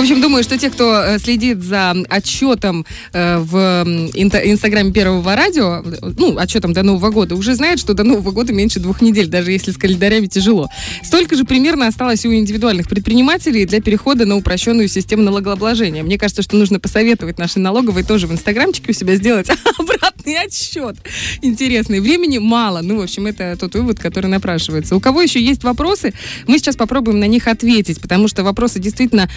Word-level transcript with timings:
общем, 0.00 0.20
думаю, 0.20 0.42
что 0.44 0.58
те, 0.58 0.70
кто 0.70 1.02
э, 1.02 1.18
следит 1.18 1.62
за 1.62 1.94
отчетом 2.08 2.86
э, 3.12 3.38
в 3.38 3.84
инстаграме 4.14 4.92
Первого 4.92 5.34
радио, 5.34 5.82
ну, 6.16 6.38
отчетом 6.38 6.72
до 6.72 6.82
Нового 6.82 7.10
года, 7.10 7.34
уже 7.34 7.54
знают, 7.54 7.80
что 7.80 7.94
до 7.94 8.04
Нового 8.04 8.30
года 8.30 8.52
меньше 8.52 8.80
двух 8.80 9.00
недель, 9.00 9.26
даже 9.26 9.52
если 9.52 9.70
с 9.72 9.76
календарями 9.76 10.26
тяжело. 10.26 10.68
Столько 11.02 11.36
же 11.36 11.44
примерно 11.44 11.86
осталось 11.86 12.24
у 12.24 12.32
индивидуальных 12.32 12.88
предпринимателей 12.88 13.66
для 13.66 13.80
перехода 13.80 14.26
на 14.26 14.36
упрощенную 14.36 14.88
систему 14.88 15.22
налогообложения. 15.22 16.02
Мне 16.02 16.18
кажется, 16.18 16.42
что 16.42 16.56
нужно 16.56 16.80
посоветовать 16.80 17.38
нашей 17.38 17.58
налоговой 17.58 18.04
тоже 18.04 18.26
в 18.26 18.32
инстаграмчике 18.32 18.90
у 18.90 18.94
себя 18.94 19.16
сделать 19.16 19.48
обратный 19.78 20.38
отсчет. 20.38 20.96
Интересный. 21.42 22.00
Времени 22.00 22.38
мало. 22.38 22.80
Ну, 22.82 22.98
в 22.98 23.02
общем, 23.02 23.26
это 23.26 23.56
тот 23.58 23.74
вывод, 23.74 23.98
который 23.98 24.26
напрашивается. 24.26 24.96
У 24.96 25.00
кого 25.00 25.22
еще 25.22 25.40
есть 25.42 25.64
вопросы, 25.64 26.12
мы 26.46 26.58
сейчас 26.58 26.76
попробуем 26.76 27.20
на 27.20 27.26
них 27.26 27.48
ответить, 27.48 28.00
потому 28.00 28.28
что 28.28 28.42
вопросы 28.42 28.78
действительно, 28.78 29.28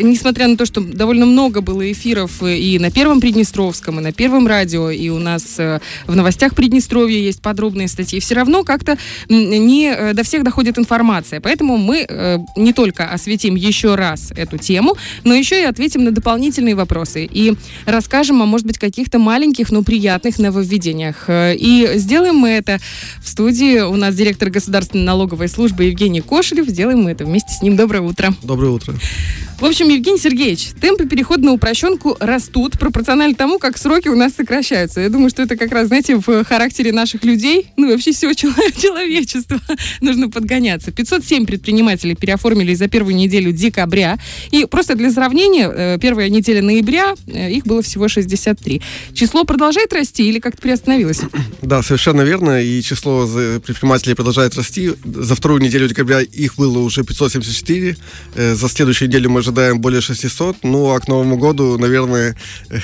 несмотря 0.00 0.48
на 0.48 0.56
то, 0.56 0.66
что 0.66 0.80
довольно 0.80 1.26
много 1.26 1.60
было 1.60 1.90
эфиров 1.90 2.42
и 2.42 2.78
на 2.78 2.90
Первом 2.90 3.20
Приднестровском, 3.20 4.00
и 4.00 4.02
на 4.02 4.12
Первом 4.12 4.46
радио, 4.46 4.90
и 4.90 5.08
у 5.08 5.18
нас 5.18 5.58
э, 5.58 5.80
в 6.06 6.16
новостях 6.16 6.54
Приднестровья 6.54 7.18
есть 7.18 7.42
подробные 7.42 7.88
статьи, 7.88 8.20
все 8.20 8.34
равно 8.34 8.64
как-то 8.64 8.98
не 9.28 9.88
э, 9.88 10.14
до 10.14 10.22
всех 10.22 10.44
доходит 10.44 10.78
информация. 10.78 11.40
Поэтому 11.40 11.76
мы 11.76 12.06
э, 12.08 12.38
не 12.56 12.72
только 12.72 13.10
осветим 13.10 13.54
еще 13.54 13.94
раз 13.94 14.32
эту 14.36 14.58
тему, 14.58 14.96
но 15.24 15.34
еще 15.34 15.60
и 15.60 15.64
ответим 15.64 16.04
на 16.04 16.10
дополнительные 16.10 16.74
вопросы 16.74 17.28
и 17.30 17.54
расскажем 17.84 18.42
о, 18.42 18.46
может 18.46 18.66
быть, 18.66 18.78
каких-то 18.78 19.18
маленьких, 19.18 19.70
но 19.70 19.82
приятных 19.82 20.38
нововведениях. 20.38 21.26
И 21.28 21.92
сделаем 21.94 22.36
мы 22.36 22.50
это 22.50 22.78
в 23.20 23.28
студии. 23.28 23.80
У 23.80 23.96
нас 23.96 24.14
директор 24.14 24.50
государственной 24.50 25.04
налоговой 25.04 25.48
службы 25.48 25.84
Евгений 25.84 26.20
Кошелев. 26.20 26.68
Сделаем 26.68 27.02
мы 27.02 27.12
это 27.12 27.24
вместе 27.24 27.52
с 27.52 27.62
ним. 27.62 27.76
Доброе 27.76 28.00
утро. 28.00 28.34
Доброе 28.42 28.70
утро. 28.70 28.94
В 29.58 29.64
общем, 29.64 29.88
Евгений 29.88 30.18
Сергеевич, 30.18 30.72
темпы 30.82 31.06
перехода 31.06 31.46
на 31.46 31.52
упрощенку 31.52 32.14
растут 32.20 32.78
пропорционально 32.78 33.34
тому, 33.34 33.58
как 33.58 33.78
сроки 33.78 34.08
у 34.08 34.14
нас 34.14 34.34
сокращаются. 34.34 35.00
Я 35.00 35.08
думаю, 35.08 35.30
что 35.30 35.42
это 35.42 35.56
как 35.56 35.72
раз, 35.72 35.88
знаете, 35.88 36.16
в 36.16 36.44
характере 36.44 36.92
наших 36.92 37.24
людей, 37.24 37.68
ну 37.78 37.88
и 37.88 37.92
вообще 37.92 38.12
всего 38.12 38.34
человечества 38.34 39.58
нужно 40.02 40.28
подгоняться. 40.28 40.92
507 40.92 41.46
предпринимателей 41.46 42.14
переоформились 42.14 42.76
за 42.76 42.88
первую 42.88 43.16
неделю 43.16 43.50
декабря. 43.50 44.18
И 44.50 44.66
просто 44.66 44.94
для 44.94 45.10
сравнения, 45.10 45.72
э, 45.74 45.98
первая 46.02 46.28
неделя 46.28 46.60
ноября, 46.60 47.14
э, 47.26 47.50
их 47.50 47.64
было 47.66 47.80
всего 47.80 48.08
63. 48.08 48.82
Число 49.14 49.44
продолжает 49.44 49.90
расти 49.94 50.28
или 50.28 50.38
как-то 50.38 50.60
приостановилось? 50.60 51.20
Да, 51.62 51.82
совершенно 51.82 52.20
верно. 52.20 52.62
И 52.62 52.80
число 52.82 53.26
предпринимателей 53.26 54.14
продолжает 54.14 54.54
расти. 54.54 54.92
За 55.04 55.34
вторую 55.34 55.60
неделю 55.60 55.88
декабря 55.88 56.20
их 56.20 56.56
было 56.56 56.78
уже 56.78 57.02
574. 57.02 57.96
Э, 58.34 58.54
за 58.54 58.68
следующую 58.68 59.08
неделю 59.08 59.30
мы 59.30 59.45
ожидаем 59.46 59.80
более 59.80 60.00
600. 60.00 60.64
Ну, 60.64 60.90
а 60.90 61.00
к 61.00 61.08
Новому 61.08 61.36
году, 61.36 61.78
наверное, 61.78 62.36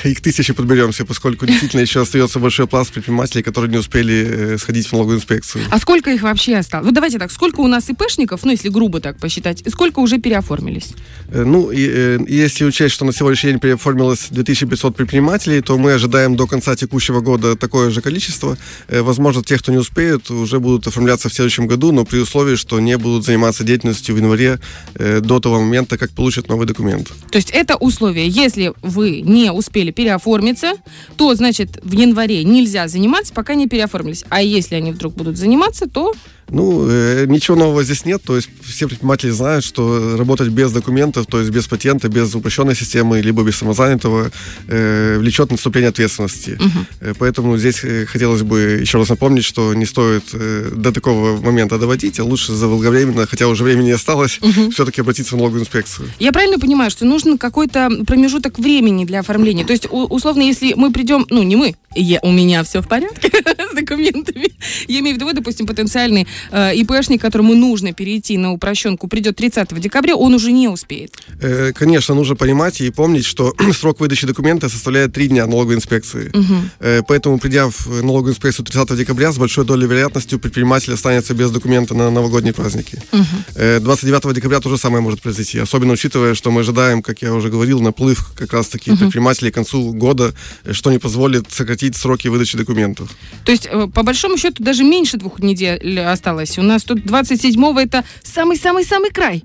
их 0.05 0.21
тысячи 0.21 0.53
подберемся, 0.53 1.05
поскольку 1.05 1.47
действительно 1.47 1.81
еще 1.81 2.03
остается 2.03 2.39
большой 2.39 2.67
пласт 2.67 2.93
предпринимателей, 2.93 3.43
которые 3.43 3.71
не 3.71 3.79
успели 3.79 4.55
э, 4.55 4.59
сходить 4.59 4.87
в 4.87 4.93
налоговую 4.93 5.19
инспекцию. 5.19 5.65
А 5.71 5.79
сколько 5.79 6.11
их 6.11 6.23
вообще 6.23 6.57
осталось? 6.57 6.87
Вот 6.87 6.95
давайте 6.95 7.19
так, 7.19 7.33
сколько 7.33 7.61
у 7.61 7.67
нас 7.67 7.91
ИПшников, 7.91 8.45
ну, 8.45 8.53
если 8.53 8.69
грубо 8.69 9.01
так 9.01 9.19
посчитать, 9.19 9.63
и 9.63 9.71
сколько 9.71 10.01
уже 10.01 10.19
переоформились? 10.19 10.95
Э, 11.29 11.45
ну, 11.45 11.71
и, 11.71 11.89
э, 11.89 12.19
если 12.29 12.65
учесть, 12.65 12.95
что 12.95 13.05
на 13.05 13.13
сегодняшний 13.13 13.51
день 13.51 13.61
переоформилось 13.61 14.29
2500 14.31 14.97
предпринимателей, 14.97 15.61
то 15.61 15.77
мы 15.79 15.93
ожидаем 15.93 16.37
до 16.37 16.47
конца 16.47 16.77
текущего 16.77 17.21
года 17.21 17.57
такое 17.57 17.91
же 17.91 18.01
количество. 18.01 18.57
Возможно, 18.89 19.43
те, 19.43 19.59
кто 19.59 19.73
не 19.73 19.79
успеют, 19.79 20.31
уже 20.31 20.61
будут 20.61 20.87
оформляться 20.87 21.29
в 21.29 21.35
следующем 21.35 21.67
году, 21.67 21.93
но 21.93 22.05
при 22.05 22.19
условии, 22.19 22.57
что 22.57 22.81
не 22.81 22.97
будут 22.97 23.25
заниматься 23.25 23.65
деятельностью 23.65 24.15
в 24.15 24.19
январе 24.19 24.61
до 24.95 25.41
того 25.41 25.61
момента, 25.61 25.99
как 25.99 26.11
получат 26.11 26.49
новый 26.53 26.67
документ. 26.67 27.11
То 27.31 27.37
есть 27.37 27.51
это 27.51 27.77
условие. 27.77 28.29
Если 28.29 28.73
вы 28.83 29.23
не 29.23 29.51
успели 29.51 29.91
переоформиться, 29.91 30.75
то, 31.17 31.35
значит, 31.35 31.81
в 31.83 31.93
январе 31.93 32.45
нельзя 32.45 32.89
заниматься, 32.89 33.33
пока 33.33 33.55
не 33.55 33.69
переоформились. 33.69 34.25
А 34.29 34.43
если 34.43 34.75
они 34.75 34.93
вдруг 34.93 35.15
будут 35.15 35.39
заниматься, 35.39 35.89
то 35.89 36.13
ну, 36.53 36.87
э, 36.89 37.25
ничего 37.29 37.57
нового 37.57 37.83
здесь 37.83 38.05
нет. 38.05 38.23
То 38.23 38.37
есть 38.37 38.49
все 38.63 38.87
предприниматели 38.87 39.31
знают, 39.31 39.65
что 39.65 40.17
работать 40.17 40.49
без 40.49 40.71
документов, 40.71 41.27
то 41.27 41.41
есть 41.41 41.51
без 41.51 41.67
патента, 41.67 42.09
без 42.09 42.35
упрощенной 42.35 42.77
системы, 42.77 43.21
либо 43.21 43.43
без 43.43 43.57
самозанятого, 43.57 44.31
э, 44.69 45.17
влечет 45.19 45.51
наступление 45.51 45.89
ответственности. 45.89 46.59
Угу. 46.61 47.15
Поэтому 47.19 47.57
здесь 47.57 47.81
э, 47.83 48.07
хотелось 48.07 48.43
бы 48.43 48.79
еще 48.81 48.99
раз 48.99 49.09
напомнить, 49.09 49.45
что 49.45 49.73
не 49.75 49.87
стоит 49.87 50.25
э, 50.35 50.71
до 50.77 50.93
такого 50.93 51.41
момента 51.41 51.79
доводить, 51.79 52.21
а 52.21 52.25
лучше 52.25 52.53
заблаговременно, 52.53 53.27
хотя 53.27 53.49
уже 53.49 53.65
времени 53.65 53.87
не 53.87 53.93
осталось, 53.93 54.39
угу. 54.43 54.71
все-таки 54.71 55.01
обратиться 55.01 55.35
в 55.35 55.39
налоговую 55.39 55.63
инспекцию. 55.63 56.09
Я 56.19 56.33
правильно 56.33 56.59
понимаю, 56.59 56.91
что 56.91 57.07
нужен 57.07 57.39
какой-то 57.39 57.91
промежуток 58.07 58.59
времени 58.59 59.05
для 59.05 59.21
оформления? 59.21 59.65
То 59.65 59.73
есть, 59.73 59.87
условно, 59.91 60.43
если 60.43 60.75
мы 60.75 60.93
придем, 60.93 61.27
ну, 61.31 61.43
не 61.43 61.57
мы, 61.57 61.75
я, 61.95 62.21
у 62.23 62.31
меня 62.31 62.63
все 62.65 62.83
в 62.83 62.89
порядке 62.89 63.31
с 63.73 63.75
документами. 63.75 64.49
Я 64.89 65.01
имею 65.01 65.17
в 65.17 65.21
виду, 65.21 65.33
допустим, 65.33 65.67
потенциальный 65.67 66.27
э, 66.51 66.75
ИПшник, 66.77 67.21
которому 67.21 67.55
нужно 67.55 67.93
перейти 67.93 68.39
на 68.39 68.53
упрощенку, 68.53 69.09
придет 69.09 69.37
30 69.37 69.81
декабря, 69.81 70.17
он 70.17 70.35
уже 70.35 70.53
не 70.53 70.69
успеет. 70.69 71.17
Э, 71.41 71.73
конечно, 71.75 72.15
нужно 72.15 72.37
понимать 72.37 72.81
и 72.81 72.91
помнить, 72.91 73.25
что 73.25 73.55
срок 73.73 74.01
выдачи 74.01 74.27
документа 74.27 74.69
составляет 74.69 75.13
3 75.13 75.29
дня 75.29 75.47
налоговой 75.47 75.77
инспекции. 75.77 76.29
Угу. 76.29 76.55
Э, 76.81 77.03
поэтому, 77.07 77.39
придя 77.39 77.69
в 77.69 78.03
налоговую 78.03 78.33
инспекцию 78.33 78.67
30 78.67 78.97
декабря, 78.97 79.33
с 79.33 79.39
большой 79.39 79.65
долей 79.65 79.87
вероятности 79.87 80.37
предприниматель 80.37 80.93
останется 80.93 81.35
без 81.35 81.51
документа 81.51 81.95
на 81.95 82.11
новогодние 82.11 82.53
праздники. 82.53 83.03
Угу. 83.13 83.25
Э, 83.57 83.81
29 83.81 84.35
декабря 84.35 84.61
то 84.61 84.69
же 84.69 84.79
самое 84.79 85.03
может 85.03 85.21
произойти, 85.21 85.59
особенно 85.59 85.93
учитывая, 85.93 86.35
что 86.35 86.51
мы 86.51 86.61
ожидаем, 86.61 87.03
как 87.03 87.23
я 87.23 87.35
уже 87.35 87.49
говорил, 87.49 87.81
наплыв 87.81 88.33
как 88.37 88.53
раз-таки 88.53 88.91
угу. 88.91 88.99
предпринимателей 88.99 89.51
к 89.51 89.55
концу 89.55 89.93
года, 89.93 90.35
э, 90.65 90.73
что 90.73 90.91
не 90.91 90.99
позволит 90.99 91.51
сократить 91.51 91.97
сроки 91.97 92.29
выдачи 92.29 92.57
документов. 92.57 93.11
То 93.45 93.53
есть, 93.53 93.62
э, 93.67 93.87
по 93.89 94.03
большому 94.03 94.37
счету, 94.37 94.63
даже 94.63 94.85
меньше 94.85 95.17
двух 95.17 95.41
недель 95.41 96.01
осталось. 96.01 96.59
У 96.59 96.63
нас 96.63 96.85
тут 96.85 96.99
27-го 96.99 97.81
это 97.81 98.05
самый-самый-самый 98.23 99.11
край. 99.11 99.45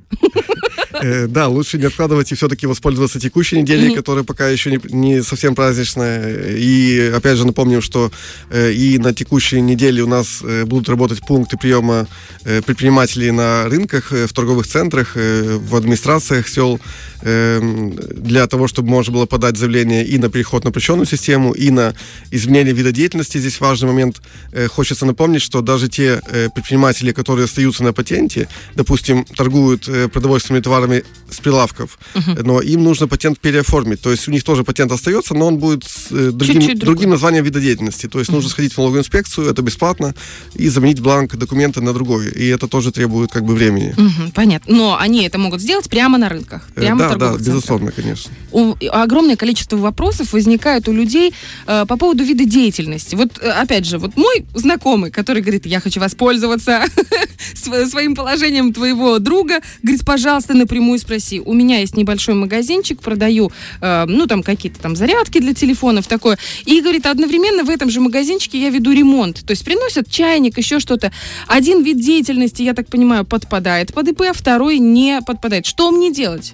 Э, 1.01 1.27
да, 1.27 1.47
лучше 1.47 1.77
не 1.77 1.85
откладывать 1.85 2.31
и 2.31 2.35
все-таки 2.35 2.67
воспользоваться 2.67 3.19
текущей 3.19 3.61
неделей, 3.61 3.95
которая 3.95 4.23
пока 4.23 4.49
еще 4.49 4.71
не, 4.71 4.79
не 4.89 5.23
совсем 5.23 5.55
праздничная. 5.55 6.55
И 6.55 7.11
опять 7.15 7.37
же 7.37 7.45
напомним, 7.45 7.81
что 7.81 8.11
э, 8.49 8.71
и 8.71 8.97
на 8.97 9.13
текущей 9.13 9.61
неделе 9.61 10.03
у 10.03 10.07
нас 10.07 10.41
э, 10.43 10.65
будут 10.65 10.89
работать 10.89 11.25
пункты 11.25 11.57
приема 11.57 12.07
предпринимателей 12.43 13.31
на 13.31 13.65
рынках, 13.65 14.11
в 14.11 14.33
торговых 14.33 14.67
центрах, 14.67 15.15
в 15.15 15.75
администрациях 15.75 16.47
сел 16.47 16.79
для 17.21 18.47
того, 18.47 18.67
чтобы 18.67 18.89
можно 18.89 19.13
было 19.13 19.25
подать 19.25 19.57
заявление 19.57 20.05
и 20.05 20.17
на 20.17 20.29
переход 20.29 20.63
на 20.63 20.69
упрощенную 20.69 21.05
систему, 21.05 21.51
и 21.51 21.71
на 21.71 21.93
изменение 22.31 22.73
вида 22.73 22.91
деятельности. 22.91 23.37
Здесь 23.37 23.59
важный 23.59 23.87
момент. 23.87 24.21
Хочется 24.69 25.05
напомнить, 25.05 25.41
что 25.41 25.61
даже 25.61 25.89
те 25.89 26.21
предприниматели, 26.53 27.11
которые 27.11 27.45
остаются 27.45 27.83
на 27.83 27.91
патенте, 27.91 28.47
допустим, 28.75 29.25
торгуют 29.25 29.89
продовольственными 30.13 30.61
товарами 30.67 31.03
с 31.29 31.39
прилавков, 31.39 31.97
угу. 32.13 32.43
но 32.43 32.61
им 32.61 32.83
нужно 32.83 33.07
патент 33.07 33.39
переоформить. 33.39 34.01
То 34.01 34.11
есть 34.11 34.27
у 34.27 34.31
них 34.31 34.43
тоже 34.43 34.63
патент 34.63 34.91
остается, 34.91 35.33
но 35.33 35.47
он 35.47 35.57
будет 35.57 35.85
с 35.85 36.11
э, 36.11 36.31
другим, 36.31 36.77
другим 36.77 37.09
названием 37.09 37.43
вида 37.45 37.61
деятельности. 37.61 38.07
То 38.07 38.19
есть 38.19 38.29
угу. 38.29 38.37
нужно 38.37 38.49
сходить 38.49 38.73
в 38.73 38.77
налоговую 38.77 39.01
инспекцию, 39.01 39.49
это 39.49 39.61
бесплатно, 39.61 40.13
и 40.55 40.67
заменить 40.67 40.99
бланк 40.99 41.35
документа 41.35 41.81
на 41.81 41.93
другой. 41.93 42.27
И 42.27 42.47
это 42.47 42.67
тоже 42.67 42.91
требует 42.91 43.31
как 43.31 43.45
бы 43.45 43.55
времени. 43.55 43.93
Угу, 43.97 44.31
понятно. 44.33 44.75
Но 44.75 44.97
они 44.97 45.23
это 45.25 45.37
могут 45.37 45.61
сделать 45.61 45.89
прямо 45.89 46.17
на 46.17 46.27
рынках, 46.27 46.67
э, 46.75 46.81
прямо 46.81 46.99
да, 46.99 47.05
в 47.05 47.09
торговых 47.11 47.41
да, 47.41 47.45
безусловно, 47.45 47.91
конечно. 47.91 48.31
У, 48.51 48.75
огромное 48.91 49.37
количество 49.37 49.77
вопросов 49.77 50.33
возникает 50.33 50.89
у 50.89 50.91
людей 50.91 51.33
э, 51.65 51.85
по 51.87 51.97
поводу 51.97 52.23
вида 52.25 52.43
деятельности. 52.43 53.15
Вот, 53.15 53.39
э, 53.41 53.49
опять 53.51 53.85
же, 53.85 53.99
вот 53.99 54.17
мой 54.17 54.45
знакомый, 54.53 55.11
который 55.11 55.41
говорит, 55.41 55.65
я 55.65 55.79
хочу 55.79 56.01
воспользоваться 56.01 56.83
своим 57.53 58.15
положением 58.15 58.73
твоего 58.73 59.19
друга, 59.19 59.61
говорит, 59.83 60.05
пожалуйста, 60.05 60.56
напрямую 60.57 60.99
спроси. 60.99 61.39
У 61.39 61.53
меня 61.53 61.79
есть 61.79 61.95
небольшой 61.95 62.35
магазинчик, 62.35 63.01
продаю, 63.01 63.51
э, 63.81 64.05
ну, 64.07 64.27
там 64.27 64.43
какие-то 64.43 64.79
там 64.79 64.95
зарядки 64.95 65.39
для 65.39 65.53
телефонов, 65.53 66.07
такое. 66.07 66.37
И, 66.65 66.81
говорит, 66.81 67.05
одновременно 67.05 67.63
в 67.63 67.69
этом 67.69 67.89
же 67.89 67.99
магазинчике 67.99 68.59
я 68.61 68.69
веду 68.69 68.91
ремонт. 68.91 69.45
То 69.45 69.51
есть 69.51 69.63
приносят 69.63 70.09
чайник, 70.09 70.57
еще 70.57 70.79
что-то. 70.79 71.11
Один 71.47 71.83
вид 71.83 71.99
деятельности, 71.99 72.63
я 72.63 72.73
так 72.73 72.87
понимаю, 72.87 73.25
подпадает 73.25 73.93
под 73.93 74.09
ИП, 74.09 74.21
а 74.29 74.33
второй 74.33 74.79
не 74.79 75.21
подпадает. 75.25 75.65
Что 75.65 75.91
мне 75.91 76.11
делать? 76.11 76.53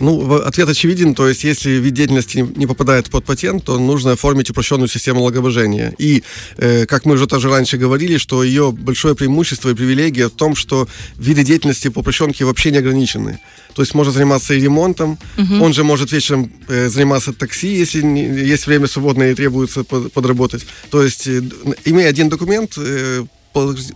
Ну, 0.00 0.34
ответ 0.34 0.68
очевиден, 0.68 1.14
то 1.14 1.28
есть 1.28 1.44
если 1.44 1.70
вид 1.70 1.94
деятельности 1.94 2.46
не 2.56 2.66
попадает 2.66 3.10
под 3.10 3.24
патент, 3.24 3.64
то 3.64 3.78
нужно 3.78 4.12
оформить 4.12 4.50
упрощенную 4.50 4.88
систему 4.88 5.20
налогообложения. 5.20 5.94
И, 5.98 6.22
э, 6.58 6.86
как 6.86 7.06
мы 7.06 7.14
уже 7.14 7.26
тоже 7.26 7.48
раньше 7.48 7.78
говорили, 7.78 8.18
что 8.18 8.42
ее 8.42 8.72
большое 8.72 9.14
преимущество 9.14 9.70
и 9.70 9.74
привилегия 9.74 10.28
в 10.28 10.32
том, 10.32 10.54
что 10.54 10.88
виды 11.18 11.44
деятельности 11.44 11.88
по 11.88 12.00
упрощенке 12.00 12.44
вообще 12.44 12.70
не 12.70 12.78
ограничены. 12.78 13.38
То 13.74 13.82
есть 13.82 13.94
можно 13.94 14.12
заниматься 14.12 14.54
и 14.54 14.60
ремонтом, 14.60 15.18
угу. 15.38 15.64
он 15.64 15.72
же 15.72 15.84
может 15.84 16.12
вечером 16.12 16.50
э, 16.68 16.88
заниматься 16.88 17.32
такси, 17.32 17.68
если 17.68 18.02
не, 18.02 18.22
есть 18.22 18.66
время 18.66 18.86
свободное 18.86 19.32
и 19.32 19.34
требуется 19.34 19.84
под, 19.84 20.12
подработать. 20.12 20.66
То 20.90 21.02
есть, 21.02 21.26
э, 21.26 21.42
имея 21.84 22.08
один 22.08 22.28
документ, 22.28 22.74
э, 22.78 23.24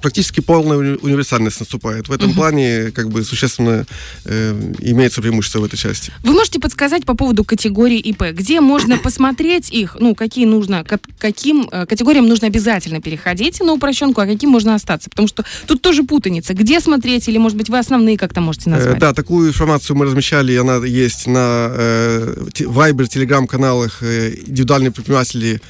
практически 0.00 0.40
полная 0.40 0.76
универсальность 0.76 1.60
наступает. 1.60 2.08
В 2.08 2.12
этом 2.12 2.30
угу. 2.30 2.36
плане 2.36 2.90
как 2.90 3.10
бы 3.10 3.24
существенно 3.24 3.86
э, 4.24 4.72
имеется 4.80 5.20
преимущество 5.20 5.60
в 5.60 5.64
этой 5.64 5.76
части. 5.76 6.12
Вы 6.22 6.32
можете 6.32 6.60
подсказать 6.60 7.04
по 7.04 7.14
поводу 7.14 7.44
категории 7.44 7.98
ИП, 7.98 8.24
где 8.32 8.60
можно 8.60 8.98
посмотреть 8.98 9.70
их, 9.70 9.96
ну, 10.00 10.14
какие 10.14 10.46
нужно, 10.46 10.84
к 10.84 10.98
каким 11.18 11.68
э, 11.70 11.86
категориям 11.86 12.28
нужно 12.28 12.46
обязательно 12.46 13.00
переходить 13.00 13.60
на 13.60 13.72
упрощенку, 13.72 14.20
а 14.20 14.26
каким 14.26 14.50
можно 14.50 14.74
остаться? 14.74 15.10
Потому 15.10 15.28
что 15.28 15.44
тут 15.66 15.82
тоже 15.82 16.02
путаница. 16.02 16.54
Где 16.54 16.80
смотреть, 16.80 17.28
или, 17.28 17.38
может 17.38 17.56
быть, 17.56 17.68
вы 17.68 17.78
основные 17.78 18.16
как-то 18.16 18.40
можете 18.40 18.70
назвать? 18.70 18.96
Э, 18.96 19.00
да, 19.00 19.14
такую 19.14 19.48
информацию 19.48 19.96
мы 19.96 20.06
размещали, 20.06 20.56
она 20.56 20.76
есть 20.84 21.26
на 21.26 21.68
э, 21.70 22.34
Viber, 22.58 23.06
телеграм-каналах 23.06 24.02
э, 24.02 24.34
индивидуальные 24.46 24.90
предприниматели 24.90 25.60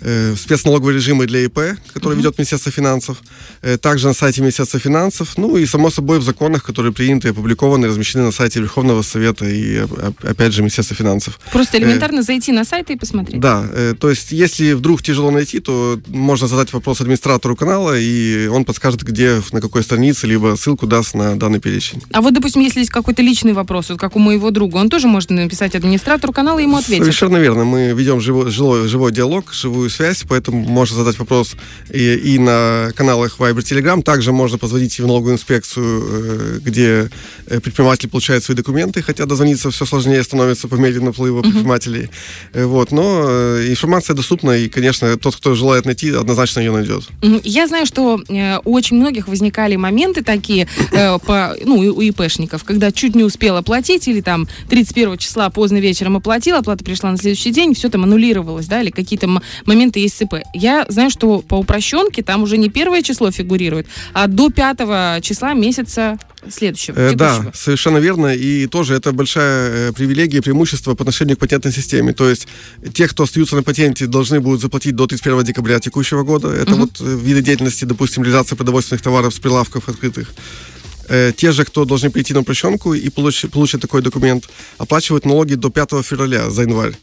э, 0.00 0.34
спецналоговые 0.36 0.94
режимы 0.96 1.26
для 1.26 1.44
ИП, 1.44 1.60
который 1.92 2.14
uh-huh. 2.14 2.18
ведет 2.18 2.38
Министерство 2.38 2.72
финансов, 2.72 3.22
э, 3.62 3.78
также 3.78 4.06
на 4.08 4.14
сайте 4.14 4.40
Министерства 4.40 4.80
финансов, 4.80 5.36
ну 5.36 5.56
и, 5.56 5.66
само 5.66 5.90
собой, 5.90 6.18
в 6.18 6.22
законах, 6.22 6.62
которые 6.62 6.92
приняты 6.92 7.28
и 7.28 7.30
опубликованы, 7.30 7.88
размещены 7.88 8.24
на 8.24 8.32
сайте 8.32 8.60
Верховного 8.60 9.02
Совета 9.02 9.46
и, 9.46 9.86
опять 10.22 10.52
же, 10.52 10.62
Министерства 10.62 10.96
финансов. 10.96 11.38
Просто 11.52 11.76
э, 11.76 11.80
элементарно 11.80 12.20
э, 12.20 12.22
зайти 12.22 12.52
на 12.52 12.64
сайт 12.64 12.90
и 12.90 12.96
посмотреть. 12.96 13.40
Да, 13.40 13.66
э, 13.72 13.94
то 13.98 14.10
есть, 14.10 14.32
если 14.32 14.72
вдруг 14.72 15.02
тяжело 15.02 15.30
найти, 15.30 15.60
то 15.60 16.00
можно 16.06 16.46
задать 16.48 16.72
вопрос 16.72 17.00
администратору 17.00 17.56
канала, 17.56 17.98
и 17.98 18.46
он 18.46 18.64
подскажет, 18.64 19.02
где, 19.02 19.42
на 19.52 19.60
какой 19.60 19.82
странице, 19.82 20.26
либо 20.26 20.56
ссылку 20.56 20.86
даст 20.86 21.14
на 21.14 21.38
данный 21.38 21.60
перечень. 21.60 22.02
А 22.12 22.20
вот, 22.20 22.34
допустим, 22.34 22.62
если 22.62 22.80
есть 22.80 22.90
какой-то 22.90 23.22
личный 23.22 23.52
вопрос, 23.52 23.90
вот 23.90 23.98
как 23.98 24.16
у 24.16 24.18
моего 24.18 24.50
друга, 24.50 24.76
он 24.76 24.88
тоже 24.88 25.08
может 25.08 25.30
написать 25.30 25.74
администратору 25.74 26.32
канала 26.32 26.58
и 26.58 26.62
ему 26.62 26.76
ответить? 26.76 27.04
Совершенно 27.04 27.36
верно. 27.36 27.64
Мы 27.64 27.92
ведем 27.92 28.20
живой, 28.20 28.50
живой, 28.50 28.88
живой 28.88 29.12
диалог, 29.12 29.52
живую 29.52 29.89
связь, 29.90 30.24
поэтому 30.28 30.60
можно 30.60 30.96
задать 30.96 31.18
вопрос 31.18 31.54
и, 31.92 32.14
и 32.14 32.38
на 32.38 32.90
каналах 32.96 33.38
Viber 33.38 33.58
Telegram. 33.58 34.02
Также 34.02 34.32
можно 34.32 34.58
позвонить 34.58 34.98
в 34.98 35.06
налоговую 35.06 35.34
инспекцию, 35.34 36.02
э, 36.02 36.58
где 36.62 37.10
э, 37.46 37.60
предприниматель 37.60 38.08
получает 38.08 38.42
свои 38.42 38.56
документы, 38.56 39.02
хотя 39.02 39.26
дозвониться 39.26 39.70
все 39.70 39.86
сложнее 39.86 40.22
становится 40.22 40.68
по 40.68 40.74
мере 40.74 41.00
наплыва 41.00 41.42
предпринимателей. 41.42 42.10
Uh-huh. 42.52 42.66
Вот, 42.66 42.92
но 42.92 43.60
информация 43.60 44.14
доступна, 44.16 44.52
и, 44.52 44.68
конечно, 44.68 45.16
тот, 45.16 45.36
кто 45.36 45.54
желает 45.54 45.84
найти, 45.84 46.10
однозначно 46.10 46.60
ее 46.60 46.72
найдет. 46.72 47.04
Я 47.44 47.68
знаю, 47.68 47.86
что 47.86 48.20
у 48.64 48.80
очень 48.80 48.96
многих 48.96 49.28
возникали 49.28 49.76
моменты 49.76 50.24
такие, 50.24 50.66
по, 50.90 51.54
ну, 51.62 51.76
у 51.76 52.00
ИПшников, 52.00 52.64
когда 52.64 52.90
чуть 52.90 53.14
не 53.14 53.24
успел 53.24 53.56
оплатить, 53.56 54.08
или 54.08 54.22
там 54.22 54.48
31 54.70 55.18
числа 55.18 55.50
поздно 55.50 55.76
вечером 55.76 56.16
оплатил, 56.16 56.56
оплата 56.56 56.82
пришла 56.82 57.10
на 57.10 57.18
следующий 57.18 57.50
день, 57.50 57.74
все 57.74 57.90
там 57.90 58.04
аннулировалось, 58.04 58.66
да, 58.66 58.80
или 58.80 58.90
какие-то 58.90 59.28
моменты 59.28 59.79
есть 59.88 60.16
с 60.16 60.22
ИП. 60.22 60.34
Я 60.54 60.84
знаю, 60.88 61.10
что 61.10 61.40
по 61.40 61.54
упрощенке 61.54 62.22
там 62.22 62.42
уже 62.42 62.58
не 62.58 62.68
первое 62.68 63.02
число 63.02 63.30
фигурирует, 63.30 63.86
а 64.12 64.26
до 64.26 64.50
пятого 64.50 65.18
числа 65.22 65.54
месяца 65.54 66.18
следующего. 66.48 66.96
Э, 66.98 67.14
да, 67.14 67.50
совершенно 67.54 67.98
верно. 67.98 68.34
И 68.34 68.66
тоже 68.66 68.94
это 68.94 69.12
большая 69.12 69.90
э, 69.90 69.92
привилегия, 69.92 70.42
преимущество 70.42 70.94
по 70.94 71.02
отношению 71.02 71.36
к 71.36 71.40
патентной 71.40 71.72
системе. 71.72 72.12
То 72.12 72.28
есть 72.28 72.48
те, 72.94 73.08
кто 73.08 73.24
остаются 73.24 73.56
на 73.56 73.62
патенте, 73.62 74.06
должны 74.06 74.40
будут 74.40 74.60
заплатить 74.60 74.94
до 74.94 75.06
31 75.06 75.44
декабря 75.44 75.80
текущего 75.80 76.22
года. 76.22 76.48
Это 76.48 76.72
угу. 76.72 76.82
вот 76.82 77.00
э, 77.00 77.18
виды 77.22 77.42
деятельности, 77.42 77.84
допустим, 77.84 78.22
реализация 78.22 78.56
продовольственных 78.56 79.02
товаров 79.02 79.34
с 79.34 79.38
прилавков 79.38 79.88
открытых. 79.88 80.32
Э, 81.08 81.32
те 81.36 81.52
же, 81.52 81.64
кто 81.64 81.84
должны 81.84 82.10
прийти 82.10 82.34
на 82.34 82.40
упрощенку 82.40 82.94
и 82.94 83.08
получить 83.10 83.80
такой 83.80 84.00
документ, 84.00 84.48
оплачивают 84.78 85.26
налоги 85.26 85.54
до 85.54 85.68
5 85.70 86.04
февраля 86.04 86.50
за 86.50 86.62
январь 86.62 86.94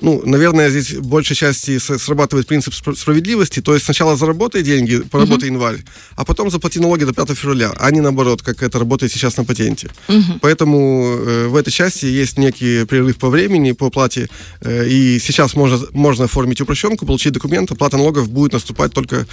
ну, 0.00 0.22
наверное, 0.24 0.70
здесь 0.70 0.92
в 0.92 1.06
большей 1.06 1.36
части 1.36 1.78
срабатывает 1.78 2.46
принцип 2.46 2.74
справедливости. 2.74 3.60
То 3.60 3.74
есть 3.74 3.84
сначала 3.84 4.16
заработай 4.16 4.62
деньги, 4.62 5.00
поработай 5.00 5.48
uh-huh. 5.48 5.52
январь, 5.52 5.84
а 6.16 6.24
потом 6.24 6.50
заплати 6.50 6.80
налоги 6.80 7.04
до 7.04 7.12
5 7.12 7.38
февраля, 7.38 7.72
а 7.78 7.90
не 7.90 8.00
наоборот, 8.00 8.42
как 8.42 8.62
это 8.62 8.78
работает 8.78 9.12
сейчас 9.12 9.36
на 9.36 9.44
патенте. 9.44 9.88
Uh-huh. 10.08 10.38
Поэтому 10.40 11.16
э, 11.18 11.46
в 11.48 11.56
этой 11.56 11.70
части 11.70 12.06
есть 12.06 12.38
некий 12.38 12.84
прерыв 12.84 13.16
по 13.18 13.30
времени, 13.30 13.72
по 13.72 13.90
плате. 13.90 14.28
Э, 14.60 14.86
и 14.86 15.18
сейчас 15.18 15.54
можно, 15.54 15.86
можно 15.92 16.24
оформить 16.24 16.60
упрощенку, 16.60 17.06
получить 17.06 17.32
документ, 17.32 17.70
оплата 17.70 17.96
налогов 17.96 18.28
будет 18.28 18.52
наступать 18.52 18.92
только 18.92 19.26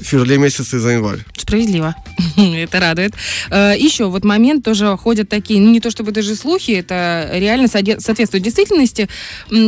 в 0.00 0.04
феврале 0.04 0.38
месяце 0.38 0.78
за 0.78 0.90
январь. 0.90 1.24
Справедливо. 1.36 1.94
это 2.36 2.80
радует. 2.80 3.14
Э, 3.50 3.74
еще 3.78 4.06
вот 4.06 4.24
момент 4.24 4.64
тоже 4.64 4.96
ходят 4.96 5.28
такие, 5.28 5.60
ну 5.60 5.70
не 5.70 5.80
то 5.80 5.90
чтобы 5.90 6.12
даже 6.12 6.34
слухи, 6.34 6.72
это 6.72 7.30
реально 7.32 7.68
соответствует 7.68 8.42
действительности. 8.42 9.08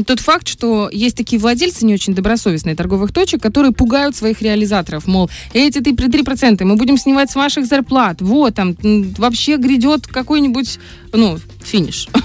Тот 0.07 0.21
факт, 0.21 0.34
факт, 0.35 0.49
что 0.49 0.91
есть 0.93 1.17
такие 1.17 1.41
владельцы 1.41 1.85
не 1.85 1.95
очень 1.95 2.13
добросовестные 2.13 2.75
торговых 2.75 3.13
точек, 3.13 3.41
которые 3.41 3.71
пугают 3.71 4.17
своих 4.17 4.43
реализаторов. 4.43 5.07
Мол, 5.07 5.31
эти 5.53 5.79
ты 5.79 5.93
3% 5.93 6.65
мы 6.65 6.75
будем 6.75 6.99
снимать 6.99 7.31
с 7.31 7.37
ваших 7.37 7.67
зарплат. 7.67 8.21
Вот, 8.21 8.57
там 8.57 8.77
вообще 9.17 9.59
грядет 9.59 10.09
какой-нибудь, 10.09 10.79
ну, 11.13 11.39
финиш. 11.65 12.09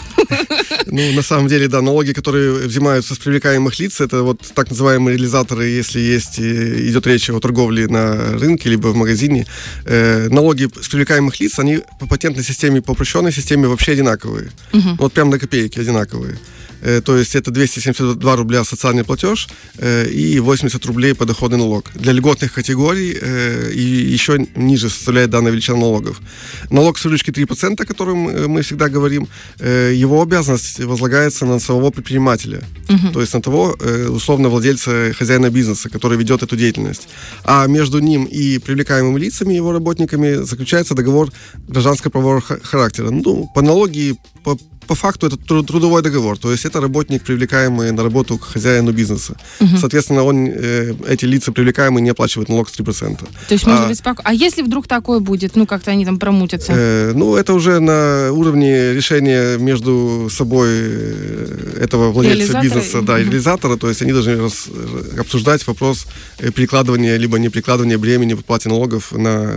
Ну, 0.85 1.11
на 1.13 1.21
самом 1.21 1.47
деле, 1.47 1.67
да, 1.67 1.81
налоги, 1.81 2.13
которые 2.13 2.67
взимаются 2.67 3.15
с 3.15 3.17
привлекаемых 3.17 3.79
лиц, 3.79 4.01
это 4.01 4.23
вот 4.23 4.41
так 4.53 4.69
называемые 4.69 5.17
реализаторы, 5.17 5.67
если 5.67 5.99
есть, 5.99 6.39
идет 6.39 7.07
речь 7.07 7.29
о 7.29 7.39
торговле 7.39 7.87
на 7.87 8.37
рынке, 8.37 8.69
либо 8.69 8.87
в 8.87 8.95
магазине. 8.95 9.45
Э, 9.85 10.27
налоги 10.29 10.67
с 10.81 10.87
привлекаемых 10.87 11.39
лиц, 11.39 11.59
они 11.59 11.79
по 11.99 12.07
патентной 12.07 12.43
системе, 12.43 12.81
по 12.81 12.91
упрощенной 12.91 13.31
системе 13.31 13.67
вообще 13.67 13.93
одинаковые. 13.93 14.51
Угу. 14.73 14.89
Вот 14.97 15.13
прям 15.13 15.29
на 15.29 15.39
копейки 15.39 15.79
одинаковые. 15.79 16.37
Э, 16.81 17.01
то 17.01 17.17
есть 17.17 17.35
это 17.35 17.51
272 17.51 18.35
рубля 18.35 18.63
социальный 18.63 19.03
платеж 19.03 19.47
э, 19.77 20.07
и 20.09 20.39
80 20.39 20.85
рублей 20.85 21.13
подоходный 21.13 21.57
налог. 21.57 21.85
Для 21.95 22.13
льготных 22.13 22.53
категорий 22.53 23.17
э, 23.19 23.71
и 23.73 23.81
еще 23.81 24.37
ниже 24.55 24.89
составляет 24.89 25.29
данная 25.29 25.51
величина 25.51 25.77
налогов. 25.77 26.21
Налог 26.69 26.97
с 26.97 27.05
выручки 27.05 27.31
3%, 27.31 27.81
о 27.81 27.85
котором 27.85 28.17
мы 28.49 28.61
всегда 28.61 28.89
говорим, 28.89 29.27
его 29.59 30.21
обязанность 30.21 30.79
возлагается 30.79 31.45
на 31.45 31.59
самого 31.59 31.91
предпринимателя, 31.91 32.61
угу. 32.89 33.11
то 33.13 33.21
есть 33.21 33.33
на 33.33 33.41
того, 33.41 33.77
условно, 34.09 34.49
владельца, 34.49 35.13
хозяина 35.17 35.49
бизнеса, 35.49 35.89
который 35.89 36.17
ведет 36.17 36.43
эту 36.43 36.55
деятельность. 36.55 37.07
А 37.43 37.67
между 37.67 37.99
ним 37.99 38.25
и 38.25 38.57
привлекаемыми 38.59 39.19
лицами, 39.19 39.53
его 39.53 39.71
работниками, 39.71 40.43
заключается 40.43 40.95
договор 40.95 41.29
гражданского 41.67 42.11
правового 42.11 42.41
характера. 42.41 43.09
Ну, 43.09 43.49
по 43.53 43.61
налоги, 43.61 44.15
по 44.43 44.57
по 44.89 44.95
факту 44.95 45.27
это 45.27 45.37
трудовой 45.37 46.01
договор, 46.01 46.37
то 46.37 46.51
есть 46.51 46.65
это 46.65 46.81
работник, 46.81 47.21
привлекаемый 47.21 47.91
на 47.91 48.03
работу 48.03 48.39
к 48.39 48.43
хозяину 48.53 48.91
бизнеса. 48.91 49.35
Угу. 49.61 49.77
Соответственно, 49.77 50.23
он, 50.23 50.47
э, 50.47 50.95
эти 51.07 51.25
лица 51.25 51.51
привлекаемые 51.51 52.01
не 52.01 52.09
оплачивают 52.09 52.49
налог 52.49 52.69
с 52.69 52.79
3%. 52.79 53.17
То 53.47 53.53
есть 53.53 53.67
можно 53.67 53.85
а, 53.85 53.87
быть 53.87 53.97
спокойно. 53.99 54.27
А 54.27 54.33
если 54.33 54.63
вдруг 54.63 54.87
такое 54.87 55.19
будет, 55.19 55.55
ну 55.55 55.67
как-то 55.67 55.91
они 55.91 56.05
там 56.05 56.17
промутятся? 56.17 56.73
Э, 56.75 57.13
ну 57.13 57.35
это 57.35 57.53
уже 57.53 57.79
на 57.79 58.31
уровне 58.31 58.93
решения 58.93 59.59
между 59.59 60.27
собой 60.31 60.69
э, 60.71 61.83
этого 61.83 62.11
владельца 62.11 62.59
бизнеса, 62.59 63.01
да, 63.03 63.19
и 63.19 63.25
реализатора, 63.25 63.77
то 63.77 63.89
есть 63.89 64.01
они 64.01 64.11
должны 64.11 64.41
раз, 64.41 64.69
э, 64.73 65.19
обсуждать 65.19 65.67
вопрос 65.67 66.07
э, 66.39 66.49
перекладывания 66.51 67.17
либо 67.17 67.37
не 67.37 67.49
перекладывания 67.49 67.99
бремени 67.99 68.33
в 68.33 68.43
плате 68.43 68.69
налогов 68.69 69.11
на 69.11 69.51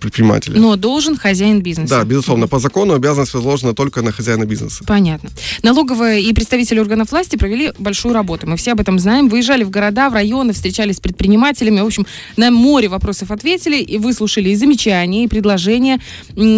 предпринимателя. 0.00 0.58
Но 0.58 0.76
должен 0.76 1.18
хозяин 1.18 1.60
бизнеса. 1.60 1.98
Да, 1.98 2.04
безусловно, 2.04 2.48
по 2.48 2.58
закону 2.58 2.94
обязанность 2.94 3.34
возложена 3.34 3.74
только 3.74 4.00
на 4.00 4.10
хозяина 4.10 4.44
бизнеса 4.44 4.53
бизнеса. 4.54 4.84
Понятно. 4.86 5.30
Налоговая 5.62 6.18
и 6.18 6.32
представители 6.32 6.78
органов 6.78 7.10
власти 7.10 7.36
провели 7.36 7.72
большую 7.78 8.14
работу. 8.14 8.46
Мы 8.46 8.56
все 8.56 8.72
об 8.72 8.80
этом 8.80 8.98
знаем. 8.98 9.28
Выезжали 9.28 9.64
в 9.64 9.70
города, 9.70 10.08
в 10.10 10.14
районы, 10.14 10.52
встречались 10.52 10.96
с 10.96 11.00
предпринимателями. 11.00 11.80
В 11.80 11.86
общем, 11.86 12.06
на 12.36 12.50
море 12.50 12.88
вопросов 12.88 13.30
ответили 13.30 13.76
и 13.76 13.98
выслушали 13.98 14.50
и 14.50 14.56
замечания, 14.56 15.24
и 15.24 15.28
предложения. 15.28 15.98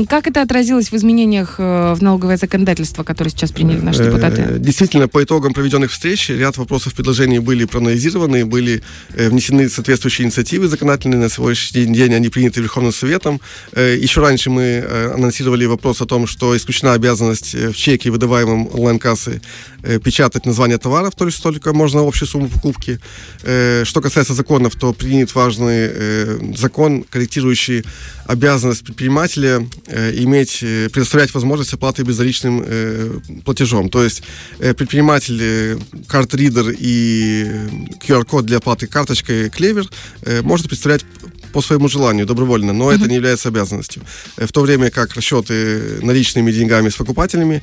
Как 0.08 0.26
это 0.26 0.42
отразилось 0.42 0.90
в 0.90 0.94
изменениях 0.94 1.56
э, 1.58 1.94
в 1.94 2.02
налоговое 2.02 2.36
законодательство, 2.36 3.04
которое 3.04 3.30
сейчас 3.30 3.52
приняли 3.52 3.80
наши 3.80 4.02
э, 4.02 4.06
депутаты? 4.06 4.58
Действительно, 4.58 5.08
по 5.08 5.22
итогам 5.22 5.54
проведенных 5.54 5.90
встреч 5.90 6.28
ряд 6.28 6.56
вопросов, 6.56 6.94
предложений 6.94 7.40
были 7.40 7.64
проанализированы, 7.64 8.44
были 8.44 8.82
э, 9.14 9.28
внесены 9.28 9.68
соответствующие 9.68 10.26
инициативы 10.26 10.68
законодательные. 10.68 11.18
На 11.18 11.30
сегодняшний 11.30 11.86
день 11.86 12.14
они 12.14 12.28
приняты 12.28 12.60
Верховным 12.60 12.92
Советом. 12.92 13.40
Еще 13.74 14.20
раньше 14.20 14.50
мы 14.50 14.84
анонсировали 15.14 15.66
вопрос 15.66 16.00
о 16.02 16.06
том, 16.06 16.26
что 16.26 16.56
исключена 16.56 16.92
обязанность 16.92 17.54
в 17.54 17.74
чеке, 17.86 18.10
выдаваемом 18.10 18.68
онлайн-кассы, 18.74 19.40
э, 19.84 20.00
печатать 20.00 20.46
название 20.46 20.78
товаров, 20.78 21.14
то 21.14 21.26
есть 21.26 21.40
только 21.42 21.72
можно 21.72 22.00
общую 22.00 22.28
сумму 22.28 22.48
покупки. 22.48 22.98
Э, 23.44 23.84
что 23.84 24.00
касается 24.00 24.34
законов, 24.34 24.74
то 24.74 24.92
принят 24.92 25.34
важный 25.34 25.88
э, 25.92 26.38
закон, 26.56 27.04
корректирующий 27.04 27.84
обязанность 28.26 28.84
предпринимателя 28.84 29.64
иметь, 30.18 30.58
предоставлять 30.92 31.32
возможность 31.34 31.74
оплаты 31.74 32.02
безналичным 32.02 33.22
платежом. 33.44 33.88
То 33.88 34.02
есть 34.02 34.22
предприниматель, 34.58 35.78
карт-ридер 36.08 36.74
и 36.76 37.44
QR-код 38.04 38.46
для 38.46 38.56
оплаты 38.56 38.88
карточкой 38.88 39.48
Клевер 39.50 39.86
может 40.42 40.66
представлять 40.66 41.04
по 41.56 41.62
своему 41.62 41.88
желанию, 41.88 42.26
добровольно, 42.26 42.74
но 42.74 42.92
это 42.92 43.08
не 43.08 43.14
является 43.14 43.48
обязанностью. 43.48 44.02
В 44.36 44.52
то 44.52 44.60
время 44.60 44.90
как 44.90 45.14
расчеты 45.14 46.00
наличными 46.02 46.52
деньгами 46.52 46.90
с 46.90 46.96
покупателями 46.96 47.62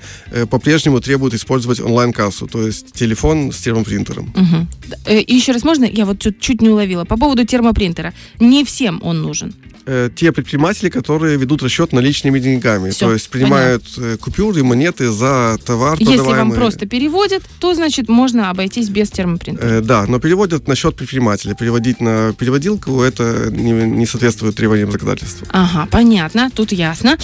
по-прежнему 0.50 1.00
требуют 1.00 1.36
использовать 1.36 1.80
онлайн-кассу, 1.80 2.48
то 2.48 2.66
есть 2.66 2.92
телефон 2.94 3.52
с 3.52 3.58
термопринтером. 3.58 4.34
Uh-huh. 4.34 5.24
И 5.28 5.36
еще 5.36 5.52
раз 5.52 5.64
можно? 5.64 5.86
Я 5.86 6.06
вот 6.06 6.18
чуть-чуть 6.18 6.62
не 6.62 6.70
уловила. 6.70 7.06
По 7.06 7.18
поводу 7.18 7.46
термопринтера. 7.46 8.14
Не 8.40 8.64
всем 8.66 9.00
он 9.04 9.22
нужен 9.22 9.54
э, 9.86 10.10
те 10.16 10.32
предприниматели, 10.32 10.90
которые 10.90 11.38
ведут 11.38 11.64
расчет 11.64 11.94
наличными 11.94 12.40
деньгами. 12.40 12.90
Все, 12.90 13.08
то 13.08 13.14
есть 13.14 13.30
принимают 13.30 13.84
понятно. 13.96 14.14
Э, 14.14 14.18
купюры, 14.18 14.64
монеты 14.64 15.10
за 15.10 15.58
товар 15.66 15.98
Если 16.00 16.18
вам 16.18 16.52
просто 16.52 16.86
переводят, 16.86 17.44
то, 17.60 17.74
значит, 17.74 18.10
можно 18.10 18.50
обойтись 18.50 18.90
без 18.90 19.10
термопринтера. 19.10 19.66
Э, 19.66 19.82
да, 19.82 20.06
но 20.08 20.20
переводят 20.20 20.68
на 20.68 20.76
счет 20.76 20.96
предпринимателя. 20.96 21.56
Переводить 21.56 22.00
на 22.00 22.34
переводилку 22.34 23.02
это 23.02 23.50
не, 23.52 23.72
не 23.72 24.06
соответствует 24.06 24.56
требованиям 24.56 24.92
законодательства. 24.92 25.48
Ага, 25.52 25.88
понятно, 25.92 26.50
тут 26.54 26.72
ясно. 26.72 27.18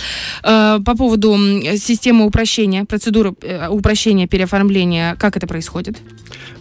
Э, 0.44 0.80
по 0.84 0.96
поводу 0.96 1.38
системы 1.78 2.26
упрощения, 2.26 2.86
процедуры 2.86 3.34
э, 3.42 3.68
упрощения 3.70 4.28
переоформления, 4.28 5.16
как 5.16 5.38
это 5.38 5.48
происходит? 5.48 5.98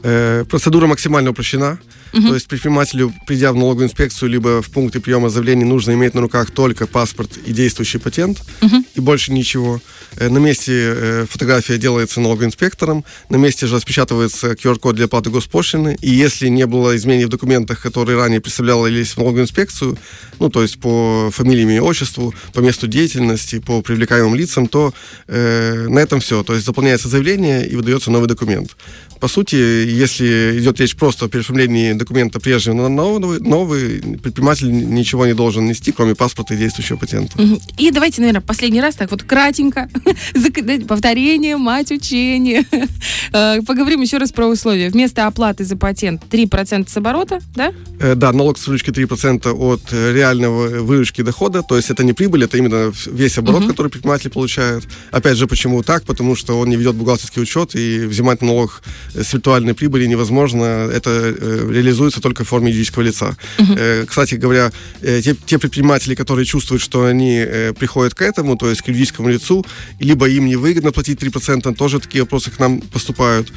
Э, 0.02 0.44
процедура 0.48 0.86
максимально 0.86 1.30
упрощена. 1.30 1.78
Угу. 2.12 2.28
То 2.28 2.34
есть 2.34 2.48
предпринимателю, 2.48 3.12
придя 3.26 3.52
в 3.52 3.56
налоговую 3.56 3.86
инспекцию, 3.86 4.30
либо 4.30 4.62
в 4.62 4.70
пункты 4.70 5.00
приема 5.00 5.28
заявлений, 5.28 5.64
нужно 5.64 5.92
иметь 5.92 6.14
на 6.14 6.20
руках 6.20 6.50
только 6.50 6.86
паспорт 6.86 7.36
и 7.46 7.52
действующий 7.52 7.98
патент, 7.98 8.42
угу. 8.60 8.84
и 8.94 9.00
больше 9.00 9.32
ничего. 9.32 9.80
Э, 10.16 10.28
на 10.28 10.38
месте 10.38 10.72
э, 10.72 11.26
фотография 11.30 11.78
делается 11.78 12.20
налогоинспектором, 12.20 13.04
на 13.28 13.36
месте 13.36 13.66
же 13.66 13.76
распечатывается 13.76 14.52
QR-код 14.52 14.96
для 14.96 15.04
оплаты 15.04 15.30
госпошлины, 15.30 15.96
и 16.00 16.10
если 16.10 16.48
не 16.48 16.66
было 16.66 16.96
изменений 16.96 17.26
в 17.26 17.30
документах, 17.30 17.80
которые 17.80 18.18
ранее 18.18 18.40
представлялись 18.40 19.12
в 19.12 19.18
налоговую 19.18 19.44
инспекцию, 19.44 19.98
ну, 20.38 20.48
то 20.48 20.62
есть 20.62 20.80
по 20.80 21.30
фамилии, 21.32 21.68
имени, 21.68 21.78
отчеству, 21.78 22.34
по 22.52 22.60
месту 22.60 22.86
деятельности, 22.86 23.58
по 23.58 23.82
привлекаемым 23.82 24.34
лицам, 24.34 24.66
то 24.66 24.92
э, 25.26 25.86
на 25.88 25.98
этом 25.98 26.20
все. 26.20 26.42
То 26.42 26.54
есть 26.54 26.66
заполняется 26.66 27.08
заявление 27.08 27.68
и 27.68 27.76
выдается 27.76 28.10
новый 28.10 28.28
документ. 28.28 28.76
По 29.20 29.28
сути, 29.28 29.56
если 29.56 30.58
идет 30.58 30.80
речь 30.80 30.96
просто 30.96 31.26
о 31.26 31.28
переоформлении 31.28 31.92
документа 31.92 32.40
прежнего 32.40 32.88
на 32.88 32.88
новый, 32.88 33.40
новый, 33.40 34.00
предприниматель 34.22 34.70
ничего 34.70 35.26
не 35.26 35.34
должен 35.34 35.66
нести, 35.66 35.92
кроме 35.92 36.14
паспорта 36.14 36.54
и 36.54 36.56
действующего 36.56 36.96
патента. 36.96 37.36
И 37.76 37.90
давайте, 37.90 38.20
наверное, 38.20 38.40
последний 38.40 38.80
раз 38.80 38.94
так 38.94 39.10
вот 39.10 39.22
кратенько, 39.22 39.88
повторение, 40.88 41.56
мать 41.56 41.90
учения. 41.90 42.64
Э, 43.30 43.60
поговорим 43.60 44.00
еще 44.00 44.16
раз 44.16 44.32
про 44.32 44.46
условия. 44.46 44.88
Вместо 44.88 45.26
оплаты 45.26 45.62
за 45.64 45.76
патент 45.76 46.22
3% 46.30 46.88
с 46.88 46.96
оборота, 46.96 47.40
да? 47.54 47.74
Э, 48.00 48.14
да, 48.14 48.32
налог 48.32 48.56
с 48.56 48.66
выручки 48.66 48.88
3% 48.88 49.50
от 49.50 49.82
э, 49.92 50.12
реального 50.14 50.82
выручки 50.82 51.20
дохода, 51.20 51.62
то 51.62 51.76
есть 51.76 51.90
это 51.90 52.04
не 52.04 52.14
прибыль, 52.14 52.44
это 52.44 52.56
именно 52.56 52.90
весь 53.06 53.36
оборот, 53.36 53.62
угу. 53.62 53.70
который 53.70 53.88
предприниматель 53.88 54.30
получает. 54.30 54.84
Опять 55.10 55.36
же, 55.36 55.46
почему 55.46 55.82
так? 55.82 56.04
Потому 56.04 56.36
что 56.36 56.58
он 56.58 56.70
не 56.70 56.76
ведет 56.76 56.94
бухгалтерский 56.94 57.42
учет, 57.42 57.74
и 57.74 58.06
взимать 58.06 58.40
налог 58.40 58.82
с 59.14 59.32
виртуальной 59.32 59.74
прибыли 59.74 60.06
невозможно. 60.06 60.90
Это 60.92 61.10
э, 61.10 61.68
реализуется 61.70 62.20
только 62.20 62.44
в 62.44 62.48
форме 62.48 62.70
юридического 62.70 63.02
лица. 63.02 63.36
Угу. 63.58 63.72
Э, 63.76 64.04
кстати 64.06 64.34
говоря, 64.34 64.72
э, 65.02 65.20
те, 65.22 65.34
те 65.34 65.58
предприниматели, 65.58 66.14
которые 66.14 66.44
чувствуют, 66.44 66.82
что 66.82 67.04
они 67.04 67.46
приходят 67.78 68.14
к 68.14 68.22
этому, 68.22 68.56
то 68.56 68.68
есть 68.68 68.82
к 68.82 68.88
юридическому 68.88 69.28
лицу, 69.28 69.64
либо 70.00 70.28
им 70.28 70.46
невыгодно 70.46 70.92
платить 70.92 71.22
3%, 71.22 71.74
тоже 71.74 72.00
такие 72.00 72.22
вопросы 72.22 72.50
к 72.50 72.58
нам 72.58 72.80
поступают. 72.80 73.52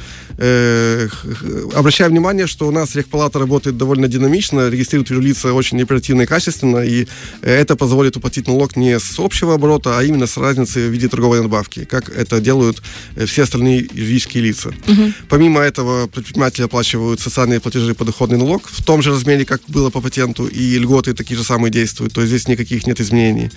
Обращаю 1.74 2.10
внимание, 2.10 2.46
что 2.46 2.68
у 2.68 2.70
нас 2.70 2.94
Рехпалата 2.94 3.38
работает 3.38 3.76
довольно 3.76 4.08
динамично, 4.08 4.68
регистрирует 4.68 5.10
юрлица 5.10 5.52
очень 5.52 5.80
оперативно 5.82 6.22
и 6.22 6.26
качественно, 6.26 6.78
и 6.78 7.06
это 7.42 7.76
позволит 7.76 8.16
уплатить 8.16 8.48
налог 8.48 8.76
не 8.76 8.98
с 8.98 9.18
общего 9.18 9.54
оборота, 9.54 9.98
а 9.98 10.02
именно 10.02 10.26
с 10.26 10.36
разницы 10.36 10.88
в 10.88 10.90
виде 10.90 11.08
торговой 11.08 11.40
надбавки, 11.40 11.84
как 11.84 12.08
это 12.08 12.40
делают 12.40 12.82
все 13.26 13.42
остальные 13.42 13.88
юридические 13.92 14.42
лица. 14.42 14.68
Угу. 14.88 15.12
Помимо 15.42 15.60
этого, 15.60 16.06
предприниматели 16.06 16.66
оплачивают 16.66 17.18
социальные 17.18 17.58
платежи 17.58 17.96
подоходный 17.96 18.38
налог 18.38 18.68
в 18.68 18.80
том 18.84 19.02
же 19.02 19.10
размере, 19.10 19.44
как 19.44 19.60
было 19.66 19.90
по 19.90 20.00
патенту, 20.00 20.46
и 20.46 20.78
льготы 20.78 21.14
такие 21.14 21.36
же 21.36 21.42
самые 21.42 21.72
действуют, 21.72 22.12
то 22.12 22.20
есть 22.20 22.32
здесь 22.32 22.46
никаких 22.46 22.86
нет 22.86 23.00
изменений. 23.00 23.50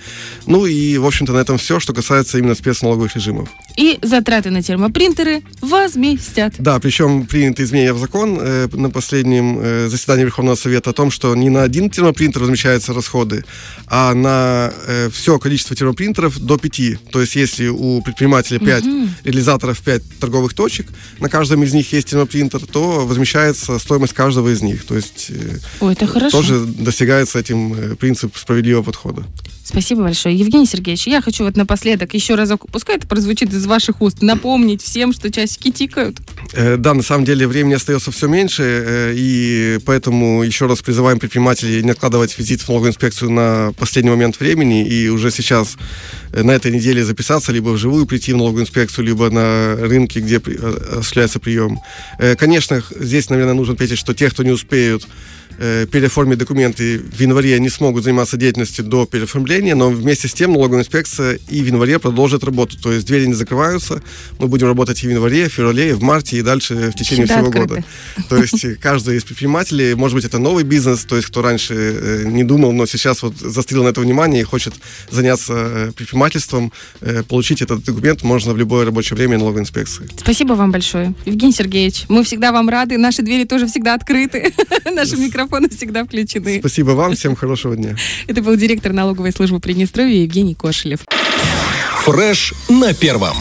Ну 0.46 0.66
и, 0.66 0.98
в 0.98 1.06
общем-то, 1.06 1.32
на 1.32 1.38
этом 1.38 1.58
все, 1.58 1.78
что 1.78 1.94
касается 1.94 2.38
именно 2.38 2.56
спецналоговых 2.56 3.14
режимов. 3.14 3.48
И 3.76 4.00
затраты 4.02 4.50
на 4.50 4.62
термопринтеры 4.62 5.42
возместят. 5.60 6.54
Да, 6.58 6.80
причем 6.80 7.24
принято 7.26 7.62
изменение 7.62 7.92
в 7.92 8.00
закон 8.00 8.36
э, 8.40 8.68
на 8.72 8.90
последнем 8.90 9.60
э, 9.60 9.88
заседании 9.88 10.24
Верховного 10.24 10.56
Совета 10.56 10.90
о 10.90 10.92
том, 10.92 11.12
что 11.12 11.36
не 11.36 11.50
на 11.50 11.62
один 11.62 11.88
термопринтер 11.88 12.42
размещаются 12.42 12.94
расходы, 12.94 13.44
а 13.86 14.12
на 14.12 14.72
э, 14.88 15.08
все 15.10 15.38
количество 15.38 15.76
термопринтеров 15.76 16.36
до 16.40 16.56
5. 16.56 17.10
То 17.12 17.20
есть 17.20 17.36
если 17.36 17.68
у 17.68 18.02
предпринимателя 18.02 18.58
5 18.58 18.86
угу. 18.86 19.08
реализаторов, 19.22 19.80
5 19.82 20.02
торговых 20.18 20.54
точек, 20.54 20.88
на 21.20 21.28
каждом 21.28 21.62
из 21.62 21.75
них 21.76 21.92
есть 21.92 22.08
термопринтер, 22.08 22.66
то 22.66 23.06
возмещается 23.06 23.78
стоимость 23.78 24.12
каждого 24.12 24.48
из 24.52 24.62
них. 24.62 24.84
То 24.84 24.96
есть 24.96 25.30
э, 25.30 25.58
Ой, 25.80 25.92
это 25.92 26.06
хорошо. 26.06 26.38
тоже 26.38 26.60
достигается 26.60 27.38
этим 27.38 27.74
э, 27.74 27.94
принцип 27.96 28.36
справедливого 28.36 28.82
подхода. 28.82 29.22
Спасибо 29.66 30.02
большое. 30.02 30.36
Евгений 30.36 30.64
Сергеевич, 30.64 31.08
я 31.08 31.20
хочу 31.20 31.42
вот 31.42 31.56
напоследок 31.56 32.14
еще 32.14 32.36
разок, 32.36 32.70
пускай 32.70 32.98
это 32.98 33.08
прозвучит 33.08 33.52
из 33.52 33.66
ваших 33.66 34.00
уст, 34.00 34.22
напомнить 34.22 34.80
всем, 34.80 35.12
что 35.12 35.28
часики 35.28 35.72
тикают. 35.72 36.18
Э, 36.52 36.76
да, 36.76 36.94
на 36.94 37.02
самом 37.02 37.24
деле 37.24 37.48
времени 37.48 37.74
остается 37.74 38.12
все 38.12 38.28
меньше, 38.28 38.62
э, 38.62 39.14
и 39.16 39.80
поэтому 39.84 40.44
еще 40.44 40.66
раз 40.66 40.82
призываем 40.82 41.18
предпринимателей 41.18 41.82
не 41.82 41.90
откладывать 41.90 42.38
визит 42.38 42.60
в 42.60 42.68
налоговую 42.68 42.92
инспекцию 42.92 43.32
на 43.32 43.72
последний 43.76 44.10
момент 44.10 44.38
времени, 44.38 44.86
и 44.86 45.08
уже 45.08 45.32
сейчас 45.32 45.76
э, 46.32 46.44
на 46.44 46.52
этой 46.52 46.70
неделе 46.70 47.04
записаться, 47.04 47.50
либо 47.50 47.70
вживую 47.70 48.06
прийти 48.06 48.34
в 48.34 48.36
налоговую 48.36 48.62
инспекцию, 48.62 49.04
либо 49.04 49.30
на 49.30 49.74
рынке, 49.80 50.20
где 50.20 50.36
осуществляется 50.36 51.40
прием. 51.40 51.80
Конечно, 52.38 52.84
здесь, 53.00 53.30
наверное, 53.30 53.54
нужно 53.54 53.74
отметить, 53.74 53.98
что 53.98 54.14
те, 54.14 54.30
кто 54.30 54.44
не 54.44 54.52
успеют 54.52 55.08
э, 55.58 55.86
переоформить 55.90 56.38
документы 56.38 56.98
в 56.98 57.20
январе 57.20 57.58
не 57.60 57.68
смогут 57.68 58.04
заниматься 58.04 58.36
деятельностью 58.36 58.84
до 58.84 59.06
переоформления, 59.06 59.74
но 59.74 59.90
вместе 59.90 60.28
с 60.28 60.34
тем 60.34 60.52
налоговая 60.52 60.80
инспекция 60.80 61.38
и 61.48 61.62
в 61.62 61.66
январе 61.66 61.98
продолжит 61.98 62.44
работу. 62.44 62.78
То 62.80 62.92
есть 62.92 63.06
двери 63.06 63.26
не 63.26 63.34
закрываются, 63.34 64.02
мы 64.38 64.48
будем 64.48 64.66
работать 64.66 65.02
и 65.02 65.06
в 65.06 65.10
январе, 65.10 65.48
в 65.48 65.52
феврале, 65.52 65.90
и 65.90 65.92
в 65.92 66.02
марте, 66.02 66.38
и 66.38 66.42
дальше 66.42 66.90
в 66.90 66.94
течение 66.94 67.26
Всегда 67.26 67.42
всего 67.42 67.48
открыты. 67.48 67.68
года. 67.68 67.84
То 68.28 68.36
есть 68.36 68.80
каждый 68.80 69.16
из 69.16 69.24
предпринимателей, 69.24 69.94
может 69.94 70.14
быть, 70.14 70.24
это 70.24 70.38
новый 70.38 70.64
бизнес, 70.64 71.04
то 71.04 71.16
есть 71.16 71.28
кто 71.28 71.42
раньше 71.42 71.74
э, 71.74 72.24
не 72.26 72.44
думал, 72.44 72.72
но 72.72 72.86
сейчас 72.86 73.22
вот 73.22 73.36
застрял 73.38 73.84
на 73.84 73.88
это 73.88 74.00
внимание 74.00 74.42
и 74.42 74.44
хочет 74.44 74.74
заняться 75.10 75.54
э, 75.56 75.92
предпринимательством, 75.96 76.72
э, 77.00 77.22
получить 77.22 77.62
этот 77.62 77.84
документ 77.84 78.22
можно 78.22 78.52
в 78.52 78.56
любое 78.56 78.84
рабочее 78.84 79.16
время 79.16 79.38
налоговой 79.38 79.62
инспекции. 79.62 80.08
Спасибо 80.18 80.52
вам 80.52 80.70
большое. 80.72 81.14
Евгений 81.24 81.52
Сергеевич, 81.52 82.04
мы 82.08 82.22
всегда 82.24 82.52
вам 82.52 82.68
рады, 82.68 82.98
наши 82.98 83.22
двери 83.22 83.44
тоже 83.44 83.66
всегда 83.66 83.94
открыты, 83.94 84.52
наши 84.84 85.16
микрофоны 85.16 85.45
микрофоны 85.46 85.68
всегда 85.68 86.04
включены. 86.04 86.58
Спасибо 86.60 86.90
вам, 86.90 87.14
всем 87.14 87.36
хорошего 87.36 87.76
дня. 87.76 87.96
Это 88.26 88.42
был 88.42 88.56
директор 88.56 88.92
налоговой 88.92 89.32
службы 89.32 89.60
Приднестровья 89.60 90.22
Евгений 90.22 90.54
Кошелев. 90.54 91.00
Фреш 92.04 92.54
на 92.68 92.94
первом. 92.94 93.36